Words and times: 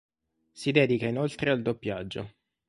Si 0.51 0.71
dedica 0.71 1.05
inoltre 1.05 1.51
al 1.51 1.61
doppiaggio. 1.61 2.27